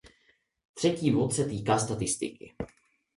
Třetí 0.73 1.11
bod 1.11 1.33
se 1.33 1.45
týká 1.45 1.77
statistiky. 1.77 2.53